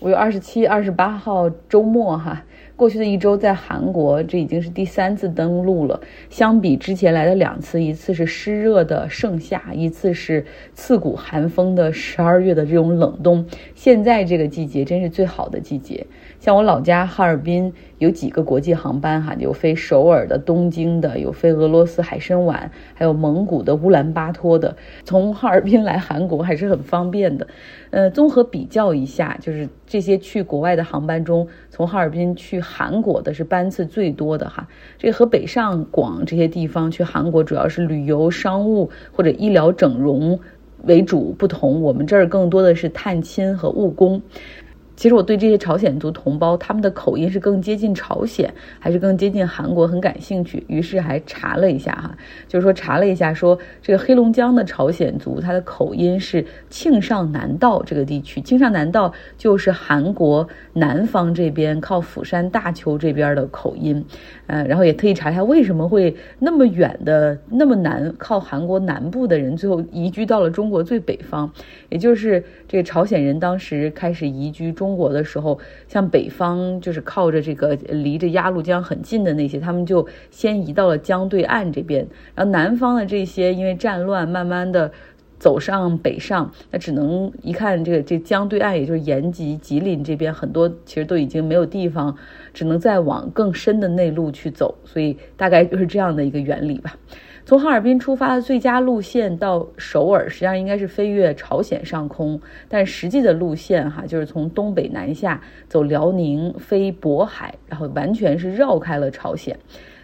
[0.00, 2.44] 五月二十七、二十八号周末哈，
[2.76, 6.00] 过去的一周在韩国，这已经是第三次登陆了。
[6.30, 13.44] 相比之前来的两次，一次是湿热的盛夏，一次是刺骨寒风的十二月的这种冷冬。
[13.74, 16.06] 现在这个季节真是最好的季节。
[16.38, 24.76] 像我老家哈尔滨有几个国际航班哈，有飞首尔的、东京的，有飞俄罗斯海参崴，还有蒙古的乌兰巴托的。
[25.04, 27.46] 从哈尔滨来韩国还是很方便的。
[27.90, 34.68] 呃，综合比较一下，就是这些去国外的航班中，从哈尔滨去韩国的是班次最多的哈。
[34.98, 40.38] 这和北上广这些地方去韩国主要是旅游、商务或者医疗整容
[40.84, 44.22] 为主不同，我们这儿更多的是探亲和务工。
[44.98, 50.64] 其实我对这些朝鲜族同胞，他们的口音是更接近朝鲜，还是更接近韩国，很感兴趣。
[50.66, 52.10] 于是还查了一下哈，
[52.48, 58.40] 就是说查了一下，说这个黑龙江的朝鲜族，他的口音是庆尚南道这个地区。
[58.40, 64.04] 庆尚南道就是韩国南方这边靠釜山大邱这边的口音，
[64.48, 71.48] 呃，然后也特意查一下为什么会那么远的那么南靠韩国南部的人，最后移居到了中国最北方，
[71.88, 74.87] 也就是这个朝鲜人当时开始移居中。
[74.88, 82.06] 中国的时候，像北方就是靠着这个离着鸭绿江很近的那些，他们就先移到了江对岸这边。
[82.34, 84.90] 然后南方的这些，因为战乱，慢慢的
[85.38, 92.16] 走上北上，那只能一看这个这江对岸，也就是延吉、吉林这边，很多其实都已经没有地方，
[92.54, 94.74] 只能再往更深的内陆去走。
[94.86, 96.96] 所以大概就是这样的一个原理吧。
[97.48, 109.58] 从哈尔滨出发的最佳路线到首尔，实际上应该是飞越朝鲜上空，但实际的路线哈，就是从东北南下走辽宁飞渤海，然后完全是绕开了朝鲜。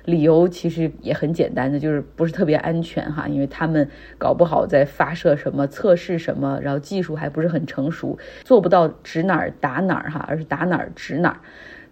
[0.06, 11.40] 理由其实也很简单的，就是不是特别安全哈，因为他们搞不好在发射什么、测试什么，然后技术还不是很成熟，做不到指哪儿打哪儿哈，而是打哪儿指哪儿。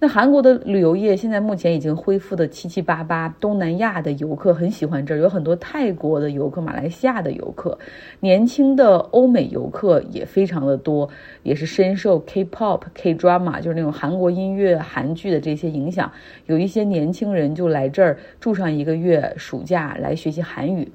[0.02, 7.78] 那韩国的旅游业现在目前已经恢复的七七八八，东南亚的游客很喜欢这儿，有很多泰国的游客、马来西亚的游客，
[8.18, 11.08] 年轻的欧美游客也非常的多，
[11.44, 16.10] 也是深受 K-pop、K-drama，就是那种韩国音乐、韩剧的这些影响，
[16.46, 20.90] 有一些年轻人就来这儿住上一个月，暑假来学习韩语。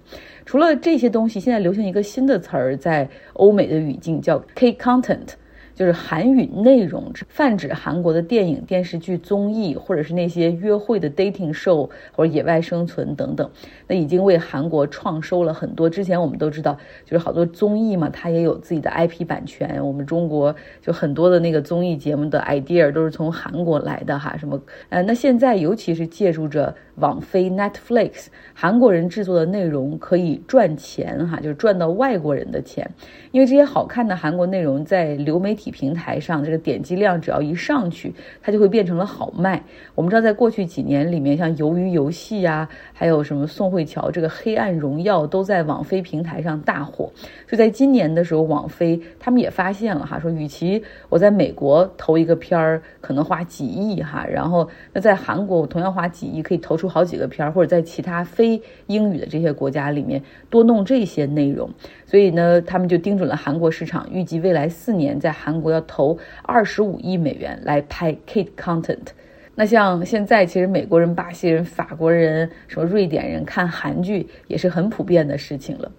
[0.45, 5.29] 除了这些东西，现在流行一个新的词儿，在欧美的语境叫 K-content。
[5.77, 13.47] 就是韩语内容，泛指韩国的电影、电视剧、综艺，或者是那些约会的 dating show 或者野外生存等等。
[13.85, 15.87] 那已经为韩国创收了很多。
[15.87, 19.79] 之前我们都知道，就是好多综艺嘛，它也有自己的 IP 版权。
[19.85, 24.35] 我们中国就很多的那个综艺节目的 idea 都是从韩国来的哈。
[24.35, 24.59] 什么
[24.89, 32.89] 呃，那现在尤其是借助着网飞 Netflix，韩国人制作的内容可以赚钱哈，就是赚到外国人的钱。
[33.31, 35.71] 因为这些好看的韩国内容在流媒体。
[35.77, 39.61] 平台上这个点击量只要一上去，它就会变成了好卖。
[39.93, 47.11] 我们知道，在过去几年里面，像《鱿鱼游戏》呀，还有什么宋慧乔这个《黑暗荣耀》都在网飞平台上大火。
[47.47, 61.69] 就在今年的时候，网飞他们也发现了哈，说与其我在美国投一个片儿可能花几亿哈，然后那在韩国我同样花几亿可以投出好几个片儿，或者在其他非英语的这些国家里面多弄这些内容。
[62.05, 69.07] 所以呢，他们就盯准了韩国市场，预计未来四年在韩国要投二十五亿美元来拍 Kate Content。
[69.55, 75.91] 那像现在，其实美国人、巴西人、法国人、什么瑞典人看韩剧也是很普遍的事情了。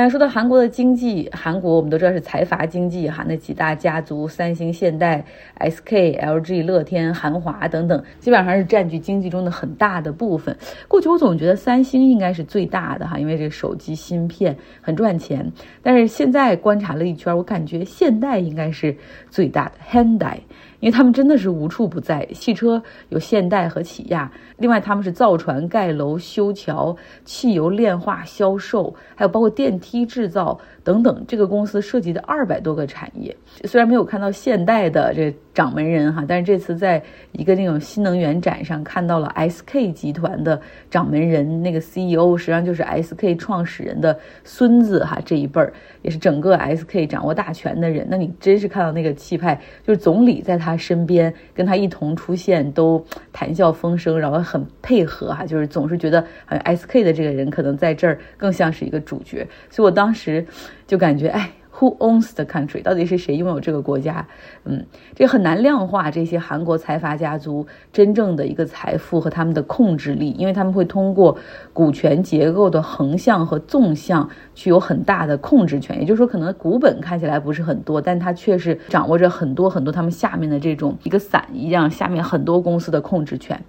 [0.00, 5.24] 那，说到韩国的经济，韩国我们都知道是财阀经济哈，那几大家族三星、现代、
[5.58, 10.56] SK、LG、乐天、韩华等等，基本上是占据经济中的很大的部分。
[10.86, 15.44] 过去我总觉得三星应该是最大的哈，因为这个手机芯片很赚钱。
[15.82, 18.96] 但是现在观察了一圈，我感觉现代应该是
[19.28, 20.36] 最大的，Hyundai。
[20.80, 31.24] 因为他们真的是无处不在，汽车有现代和起亚，另外他们是造船、盖楼、修桥、汽油炼化、销售，还有包括电梯制造等等。
[31.26, 37.02] 这个公司涉及的二百多个产业，虽然没有看到现代的这掌门人哈，但是这次在
[37.32, 45.72] 一个那种新能源展上看到了 SK 集团的掌门人，那个 CEO 实际上就是 SK 创始人的孙子哈，这一辈儿
[46.02, 48.06] 也是整个 SK 掌握大权的人。
[48.08, 50.78] 那你真是看到那个气派，就是总理在他。
[50.78, 60.46] 身边跟他一同出现，都谈笑风生，然后很配合哈，就是总是觉得好像 S K 的这个人可能在这儿更像是一个主角，所以我当时
[60.86, 62.82] 就感觉，哎，Who owns the country？
[62.82, 64.26] 到底是谁拥有这个国家？
[64.64, 64.84] 嗯，
[65.14, 71.38] 这很难量化这些韩国财阀家族真正的一个财富和他们的控制力，因为他们会通过
[71.72, 76.00] 股权结构的横向和纵向去有很大的控制权。
[76.00, 83.62] 也就是说，可能股本看起来不是很多，但它却是掌握着很多很多他们下面的这种一个伞一样，下面很多公司的控制权。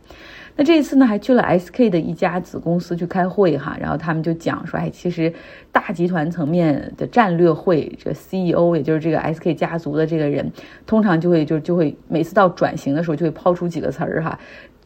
[0.59, 5.33] 那这一次呢，还去了 SK 的一家子公司去开会哈，然后他们就讲说，哎，其实
[5.71, 10.51] 大集团层面的战略会，这 CEO 也就是这个 SK 家族的这个人，
[10.85, 14.37] 通常就会就就会每次到转型的时候，就会抛出几个词儿哈。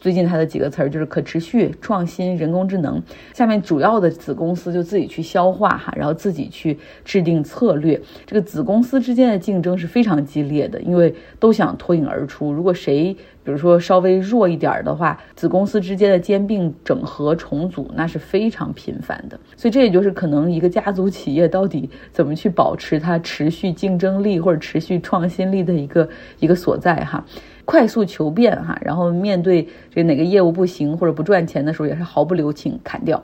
[0.04, 3.02] 最近他的几个词儿就是可持续、创新、人工智能。
[3.34, 7.98] 下面主要的子公司就自己去消化哈，然后自己去制定策略。
[8.26, 12.52] 这个子公司之间的竞争是非常激烈的，因为都想脱颖而出。
[12.52, 13.16] 如果谁
[13.46, 19.40] 比如说稍微弱一点儿的话，子公司之间的兼并、整合、重组那是非常频繁的。
[19.56, 26.10] 所以这也就是可能一个家族企业到底怎么去保持它持续竞争力或者持续创新力的一个
[26.40, 27.24] 一个所在哈。
[27.66, 33.24] 快速求变哈，然后面对这哪个业务不行或者不赚钱的时候，也是毫不留情砍掉。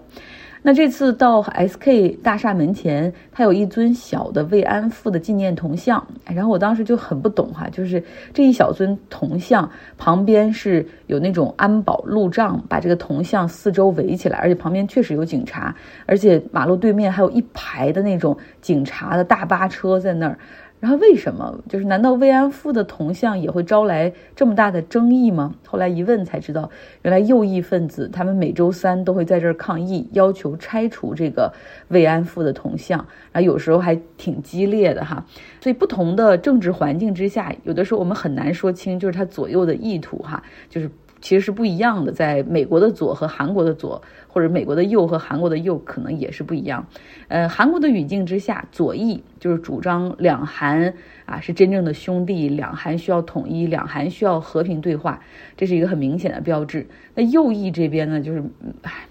[0.61, 8.03] 那这次到 SK 大厦门前，它有一尊小的慰安妇的纪念铜像，然后我当时就很不懂哈，就是
[8.33, 15.73] 这一小尊铜像旁边是有那种安保路障，把这个铜像四周围起来，而且旁边确实有警察，
[16.05, 20.37] 而且马路对面还有一排的那种警察的大巴车在那儿。
[20.79, 21.61] 然后为什么？
[21.67, 25.53] 就是难道慰安妇的铜像也会招来这么大的争议吗？
[25.67, 26.69] 后来一问才知道，
[27.01, 31.51] 原来右翼分子他们每周三都会在这儿抗议，要求拆除这个
[31.89, 32.97] 慰安妇的铜像，
[33.33, 35.25] 然后有时候还挺激烈的哈。
[35.59, 40.89] 所以不同的政治环境之下，有的时候我们很难说清，就是他左右的意图哈，就是
[41.21, 42.11] 其实是不一样的。
[42.11, 44.01] 在美国的左和韩国的左。
[44.31, 46.85] 或者美国的右和韩国的右可能也是不一样，
[47.29, 50.93] 呃，韩国的语境之下，左翼就是主张两韩
[51.29, 55.21] 啊是真正的兄弟，两韩需要统一，两韩需要和平对话，
[55.55, 56.87] 这是一个很明显的标志。
[57.13, 58.43] 那右翼这边呢，就是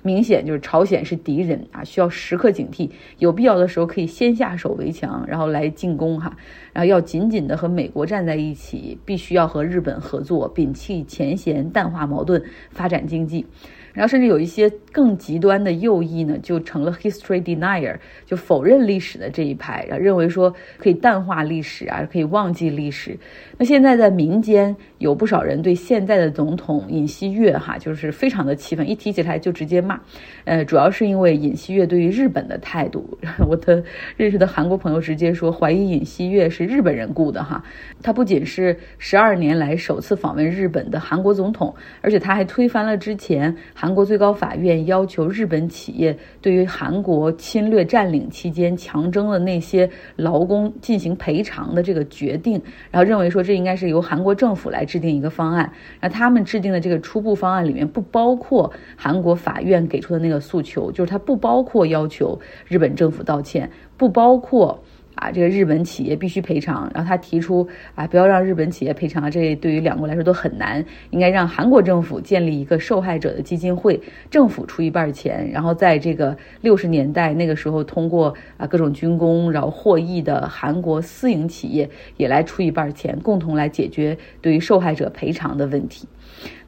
[0.03, 6.37] 明显就是朝鲜是敌人啊，需要时刻警惕，有必要的时候可以先下手为强，然后来进攻哈，
[6.73, 13.47] 然后要紧紧的和美国站在一起，必须要和日本合作，摒弃前嫌，淡化矛盾，发展经济。
[13.93, 23.19] 然后甚至有一些更极端的右翼呢，就成了 history denier，就否认历史的这一派，然后认为说可以淡化历史啊，可以忘记历史。
[23.56, 30.00] 那现在在民间有不少人对现在的总统尹锡悦哈，就是非常的气愤，一提起来就直接骂。
[30.44, 33.19] 呃，主要是因为尹锡悦对于日本的态度，
[33.49, 33.82] 我的
[34.17, 37.61] 认识的韩国朋友直接说怀疑尹锡悦是日本人雇的哈。
[38.00, 43.88] 他不仅是十二年来首次访问日本的韩国总统，而且他还推翻了之前韩。
[43.88, 64.79] 韩国最高法院要求日本企业对于韩国侵略占领期间强征的那些劳工进行赔偿的这个决定，然后认为说这应该是由韩国政府来制定一个方案，那他们制定的这个初步方案里面不包括韩国法院给出的那个诉求，就是它不包括要求日本政府道歉，不包括。
[65.19, 74.00] 啊，这个日本企业必须赔偿，然后他提出啊，不要让日本企业赔偿，这对于两国来说都很难，应该让韩国政府建立一个受害者的基金会，
[74.31, 86.06] 政府出一半钱，然后在这个六十年代那个时候，通过啊各种军工然后获益的韩国私营企业也来出一半钱，共同来解决对于受害者赔偿的问题。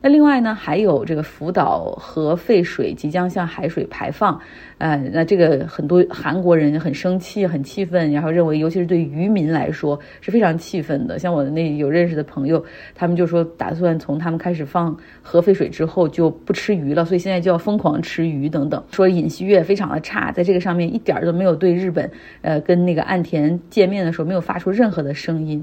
[0.02, 4.40] 那另外呢，还有这个福岛核废水即将向海水排放，
[4.78, 11.18] 呃，那这个很多韩国人很生气、很气愤，然后认为，尤其是对渔民来说是非常气愤的。
[11.18, 12.64] 像我那有认识的朋友，
[12.94, 18.82] 他们就说打算从他们开始放核废水之后就不吃鱼了，所以现在就要疯狂吃鱼等等。
[18.92, 25.62] 说尹锡悦非常的差，在这个上面一点儿都没有对日本，呃，跟那个岸田见面的时候没有发出任何的声音。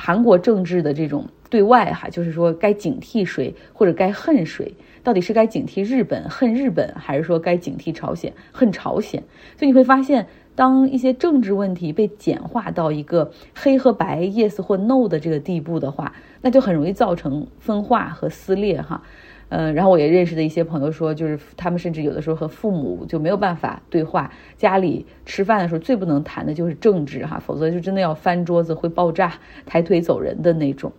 [0.00, 1.26] 韩国政治的这种。
[1.50, 9.20] 对外哈，就是说该警惕谁或者该恨谁，到底是该警惕日本恨日本，还是说该警惕朝鲜恨朝鲜？
[9.58, 19.02] 所以你会发现，当一些政治问题被简化到一个黑和白、yes 或 no 的这个地步的话，那就很容易造成分化和撕裂哈。
[19.48, 29.32] 嗯，然后我也认识的一些朋友说，就是他们甚至有的时候和父母就没有办法对话，家里吃饭的时候最不能谈的就是政治哈，否则就真的要翻桌子会爆炸、
[29.66, 30.92] 抬腿走人的那种。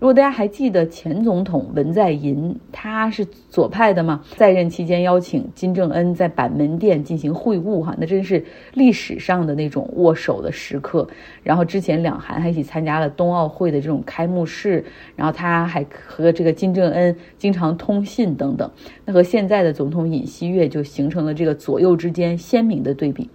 [0.00, 8.42] 如果大家还记得前总统文在寅，他是左派的嘛，在任期间邀请金正恩在板门店进行会晤，哈，那真是
[8.72, 11.06] 历史上的那种握手的时刻。
[11.42, 14.82] 然后之前两韩还一起参加了冬奥会的这种开幕式，
[15.14, 18.70] 然后他还和这个金正恩经常通信等等。
[19.04, 23.28] 那和现在的总统尹锡悦就形成了这个左右之间鲜明的对比。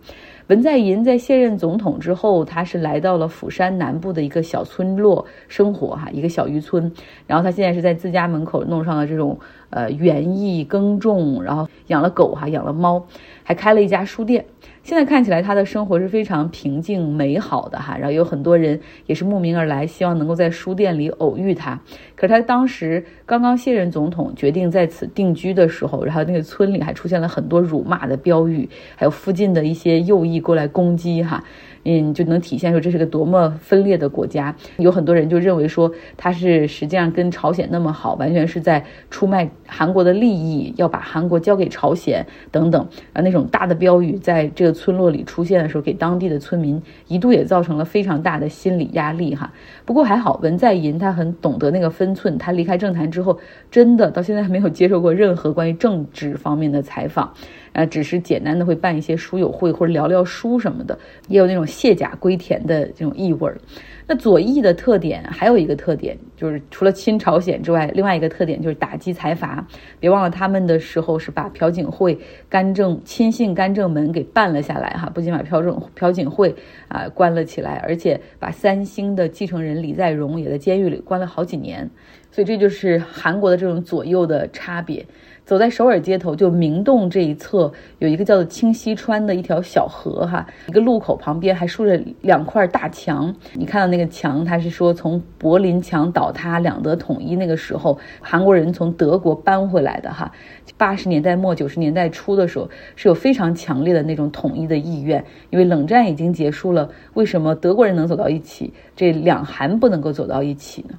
[0.47, 6.91] 文在寅在卸任总统之后，他是来到了釜山南部的一个小村落生活，哈，一个小渔村。
[7.25, 9.39] 然后他现在是在自家门口弄上了这种
[9.71, 13.03] 呃园艺耕种，然后养了狗，哈，养了猫，
[13.43, 14.45] 还开了一家书店。
[14.85, 17.97] 现在看起来他的生活是非常平静美好的，哈。
[17.97, 21.81] 然后有很多人也是慕名而来，希望能够在书店里偶遇他。
[22.15, 31.43] 可是他当时刚刚卸任总统，决定在此定居的时候，然后那个村里还出现了很多辱骂的标语，还有附近的一些右翼过来攻击，哈。
[31.87, 34.55] 嗯，就能体现出这是个多么分裂的国家。
[34.77, 42.87] 有很多人就认为说他是实际上跟朝鲜那么好，完全是在出卖韩国的利益，要把韩国交给朝鲜等等。
[43.13, 49.51] 啊，那种大的标语在这个村落里出现的时候，给当地的村民一度也造成了非常大的心理压力哈。
[49.85, 52.37] 不过还好，文在寅他很懂得那个分寸。
[52.37, 53.39] 他离开政坛之后，
[53.71, 57.33] 真的到现在还没有接受过任何关于政治方面的采访。
[57.71, 63.57] 呃，只是简单的会办一些书友会或者聊聊书什么的，也有那种卸甲归田的这种意味儿。
[64.07, 69.65] 那左翼的特点还有一个特点，就是除了亲朝鲜之外，另外一个特点就是打击财阀。
[69.99, 72.15] 别忘了他们的时候是把朴槿惠、
[72.47, 76.55] 干政亲信干政门给办了下来哈，不仅把朴正朴槿惠
[76.87, 81.89] 啊关了起来，而且把三星的继承人李在镕也在监狱里关了好几年。
[82.31, 85.05] 所以这就是韩国的这种左右的差别。
[85.45, 93.33] 走在首尔街头，就明洞这一侧有一个叫做清溪川的一条小河，哈，一个路口旁边还竖着两块大墙。
[93.53, 100.31] 你看到那个墙，它是说从柏林墙倒塌、两德统一那个时候，韩国人从德国搬回来的，哈。
[100.77, 110.97] 八十年代末九十年代初的时候，是有非常强烈的那种统一的意愿，因为冷战已经结束了，为什么德国人能走到一起，这两韩不能够走到一起呢？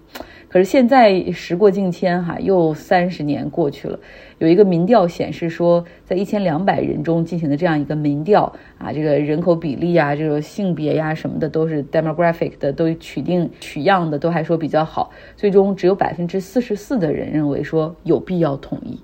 [0.57, 4.01] 可是现在时过境迁，哈，又三十年过去了。
[4.39, 15.11] 有一个民调显示说，在一千两百人中进行的这样一个民调啊，这个人口比例啊，这个性别呀什么的都是 demographic 的，都取定取样的，都还说比较好。
[15.37, 18.99] 最终只有百分之四十四的人认为说有必要统一。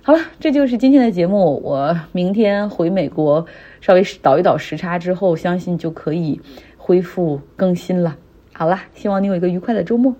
[0.00, 1.60] 好了，这就是今天的节目。
[1.62, 3.44] 我明天回美国，
[3.82, 6.40] 稍微倒一倒时差之后，相信就可以
[6.78, 8.16] 恢复更新了。
[8.54, 10.14] 好了，希望你有一个愉快的周末。